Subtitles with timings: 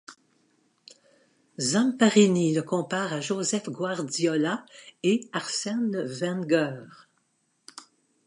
[1.59, 4.65] Zamparini le compare à Josep Guardiola
[5.03, 6.87] et Arsène Wenger.